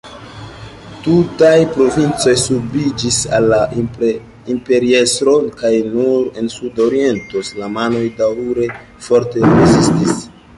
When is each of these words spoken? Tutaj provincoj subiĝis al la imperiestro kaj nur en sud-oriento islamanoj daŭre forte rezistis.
Tutaj 1.07 1.57
provincoj 1.73 2.33
subiĝis 2.43 3.19
al 3.39 3.45
la 3.51 3.59
imperiestro 3.81 5.37
kaj 5.61 5.71
nur 5.93 6.41
en 6.43 6.51
sud-oriento 6.57 7.45
islamanoj 7.47 8.03
daŭre 8.23 8.69
forte 9.11 9.47
rezistis. 9.53 10.21